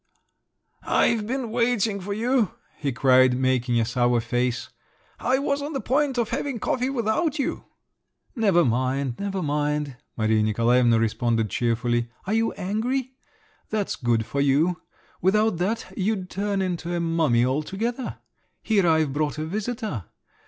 "I've 0.81 1.27
been 1.27 1.51
waiting 1.51 1.99
for 2.01 2.11
you!" 2.11 2.55
he 2.79 2.91
cried, 2.91 3.35
making 3.37 3.79
a 3.79 3.85
sour 3.85 4.19
face. 4.19 4.69
"I 5.19 5.37
was 5.37 5.61
on 5.61 5.73
the 5.73 5.79
point 5.79 6.17
of 6.17 6.29
having 6.29 6.57
coffee 6.57 6.89
without 6.89 7.37
you." 7.37 7.65
"Never 8.35 8.65
mind, 8.65 9.19
never 9.19 9.43
mind," 9.43 9.97
Maria 10.17 10.41
Nikolaevna 10.41 10.97
responded 10.99 11.51
cheerfully. 11.51 12.09
"Are 12.25 12.33
you 12.33 12.51
angry? 12.53 13.13
That's 13.69 13.95
good 13.95 14.25
for 14.25 14.41
you; 14.41 14.81
without 15.21 15.57
that 15.57 15.93
you'd 15.95 16.31
turn 16.31 16.63
into 16.63 16.91
a 16.95 16.99
mummy 16.99 17.45
altogether. 17.45 18.17
Here 18.63 18.87
I've 18.87 19.13
brought 19.13 19.37
a 19.37 19.45
visitor. 19.45 20.05